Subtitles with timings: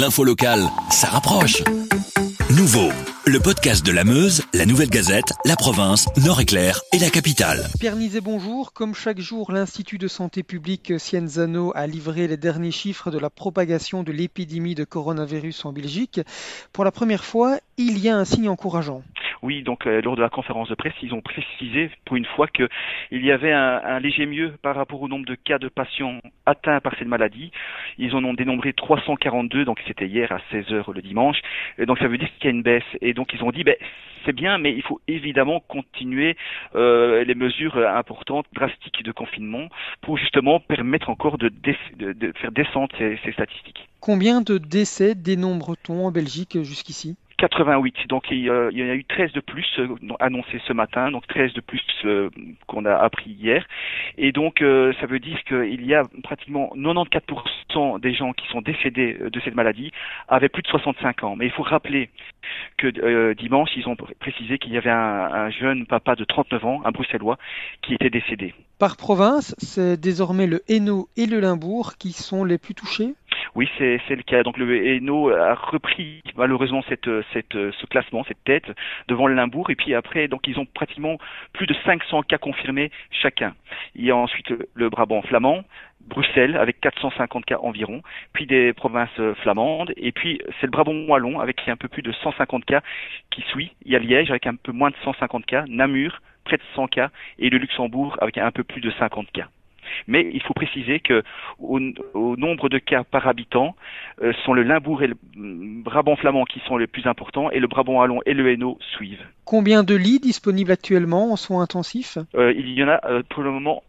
[0.00, 1.62] L'info locale, ça rapproche.
[2.56, 2.88] Nouveau,
[3.26, 7.68] le podcast de la Meuse, la Nouvelle Gazette, la province, Nord-Éclair et la capitale.
[7.78, 8.72] Pierre Nizet, bonjour.
[8.72, 13.28] Comme chaque jour, l'Institut de santé publique Cienzano a livré les derniers chiffres de la
[13.28, 16.22] propagation de l'épidémie de coronavirus en Belgique.
[16.72, 19.02] Pour la première fois, il y a un signe encourageant.
[19.42, 22.46] Oui, donc euh, lors de la conférence de presse, ils ont précisé pour une fois
[22.46, 22.68] qu'il
[23.12, 26.94] y avait un, léger mieux par rapport au nombre de cas de patients atteints par
[26.98, 27.50] cette maladie.
[27.98, 31.38] Ils en ont dénombré 342, donc c'était hier à 16h le dimanche.
[31.78, 32.82] Donc ça veut dire qu'il y a une baisse.
[33.00, 33.76] Et donc ils ont dit, ben,
[34.26, 36.36] c'est bien, mais il faut évidemment continuer
[36.74, 39.68] euh, les mesures importantes, drastiques de confinement
[40.02, 43.88] pour justement permettre encore de, de, faire descendre ces, ces statistiques.
[44.00, 47.16] Combien de décès dénombre-t-on en Belgique jusqu'ici?
[47.40, 48.06] 88.
[48.08, 49.88] Donc il, y a eu 13 de plus euh,
[50.20, 52.28] annoncés ce matin, donc 13 de plus euh,
[52.66, 53.66] qu'on a appris hier.
[54.18, 58.60] Et donc euh, ça veut dire qu'il y a pratiquement 94% des gens qui sont
[58.60, 59.90] décédés de cette maladie
[60.28, 61.36] avaient plus de 65 ans.
[61.36, 62.10] Mais il faut rappeler
[62.76, 64.96] que dimanche, ils ont précisé qu'il y avait un,
[65.32, 67.38] un, jeune papa de 39 ans, un bruxellois,
[67.82, 68.54] qui était décédé.
[68.78, 73.14] Par province, c'est désormais le Hainaut et le Limbourg qui sont les plus touchés?
[73.54, 74.42] Oui, c'est le cas.
[74.42, 78.70] Donc le Hainaut a repris malheureusement ce classement, cette tête
[79.08, 79.70] devant le Limbourg.
[79.70, 81.18] Et puis après, donc ils ont pratiquement
[81.52, 83.54] plus de 500 cas confirmés chacun.
[83.94, 85.64] Il y a ensuite le Brabant flamand,
[86.00, 91.40] Bruxelles avec 450 cas environ, puis des provinces flamandes, et puis c'est le Brabant wallon
[91.40, 92.80] avec un peu plus de 150 cas
[93.30, 93.72] qui suit.
[93.84, 96.88] Il y a Liège avec un peu moins de 150 cas, Namur près de 100
[96.88, 99.48] cas, et le Luxembourg avec un peu plus de 50 cas.
[100.06, 101.22] Mais il faut préciser que
[101.58, 101.80] au,
[102.14, 103.74] au nombre de cas par habitant,
[104.22, 107.66] euh, sont le Limbourg et le Brabant flamand qui sont les plus importants, et le
[107.66, 109.24] Brabant wallon et le Hainaut suivent.
[109.44, 112.18] Combien de lits disponibles actuellement en soins intensifs?
[112.34, 113.82] Euh, Il y en a euh, pour le moment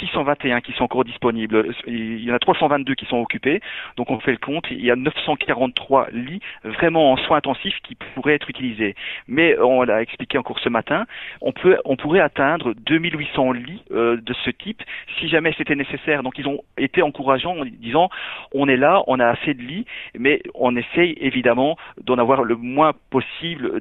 [0.00, 1.74] 621 qui sont encore disponibles.
[1.86, 3.60] Il y en a 322 qui sont occupés.
[3.96, 4.66] Donc on fait le compte.
[4.70, 8.94] Il y a 943 lits vraiment en soins intensifs qui pourraient être utilisés.
[9.26, 11.06] Mais on l'a expliqué encore ce matin,
[11.40, 14.82] on peut, on pourrait atteindre 2800 lits euh, de ce type
[15.18, 16.22] si jamais c'était nécessaire.
[16.22, 18.08] Donc ils ont été encourageants en disant
[18.52, 19.86] on est là, on a assez de lits,
[20.18, 23.80] mais on essaye évidemment d'en avoir le moins possible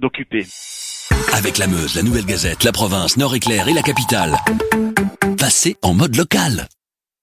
[0.00, 0.44] d'occuper.
[1.36, 4.32] Avec la Meuse, la Nouvelle Gazette, la province, Nord-Éclair et la capitale.
[5.44, 6.66] Passez en mode local.